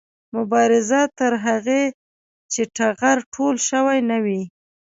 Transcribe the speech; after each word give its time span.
مبارزه 0.35 1.01
تر 1.19 1.33
هغې 1.45 1.83
چې 2.51 2.61
ټغر 2.75 3.17
ټول 3.33 3.55
شوی 3.69 3.99
نه 4.09 4.17
وي 4.25 4.41